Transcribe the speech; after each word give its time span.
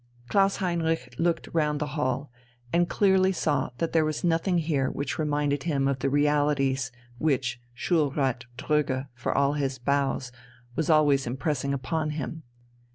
Klaus 0.29 0.55
Heinrich 0.55 1.13
looked 1.19 1.47
round 1.53 1.79
the 1.79 1.89
hall, 1.93 2.31
and 2.73 2.89
clearly 2.89 3.31
saw 3.31 3.69
that 3.77 3.93
there 3.93 4.03
was 4.03 4.23
nothing 4.23 4.57
here 4.57 4.89
which 4.89 5.19
reminded 5.19 5.61
him 5.61 5.87
of 5.87 5.99
the 5.99 6.09
realities 6.09 6.91
which 7.19 7.61
Schulrat 7.75 8.45
Dröge, 8.57 9.09
for 9.13 9.31
all 9.31 9.53
his 9.53 9.77
bows, 9.77 10.31
was 10.75 10.89
always 10.89 11.27
impressing 11.27 11.71
upon 11.71 12.09
him. 12.17 12.41